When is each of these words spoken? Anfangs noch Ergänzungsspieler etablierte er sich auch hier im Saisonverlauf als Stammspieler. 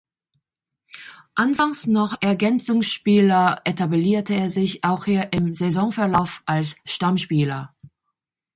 Anfangs 1.35 1.85
noch 1.85 2.19
Ergänzungsspieler 2.23 3.61
etablierte 3.65 4.33
er 4.33 4.49
sich 4.49 4.83
auch 4.83 5.05
hier 5.05 5.31
im 5.31 5.53
Saisonverlauf 5.53 6.41
als 6.47 6.75
Stammspieler. 6.85 7.75